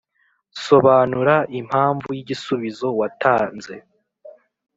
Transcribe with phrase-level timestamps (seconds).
[0.65, 3.73] sobanura impamvu y’igisubizo watanze